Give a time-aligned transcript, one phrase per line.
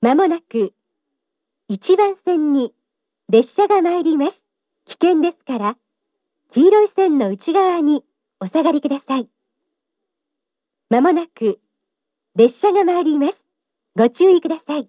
[0.00, 0.74] まもなく
[1.68, 2.72] 1番線に
[3.28, 4.44] 列車が参ります。
[4.84, 5.76] 危険ですから、
[6.52, 8.04] 黄色い線の内側に
[8.38, 9.28] お下がりください。
[10.88, 11.58] まもなく
[12.36, 13.42] 列車が参ります。
[13.96, 14.88] ご注意ください。